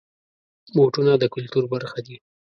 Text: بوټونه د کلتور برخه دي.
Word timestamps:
بوټونه 0.75 1.11
د 1.17 1.23
کلتور 1.35 1.63
برخه 1.73 1.99
دي. 2.05 2.15